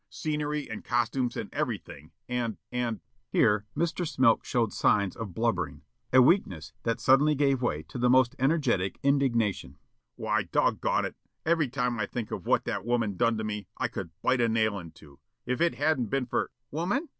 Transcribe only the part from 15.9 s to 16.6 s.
been for"